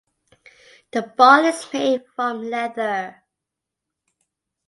The 0.93 1.03
ball 1.15 1.45
is 1.45 1.63
made 1.71 2.01
from 2.15 2.41
leather. 2.49 3.21